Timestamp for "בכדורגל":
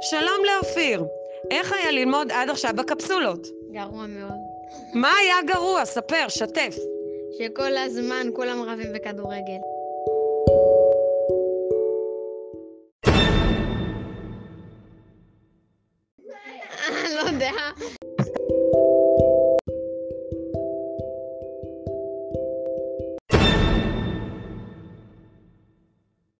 8.92-9.58